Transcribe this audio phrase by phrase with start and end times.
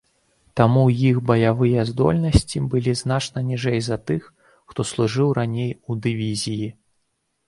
[0.59, 4.21] Таму іх баявыя здольнасці былі значна ніжэй за тых,
[4.71, 6.67] хто служыў раней у дывізіі.